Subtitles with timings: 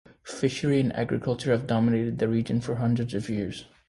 [0.23, 3.65] Fishery and agriculture have dominated the region for hundreds of years.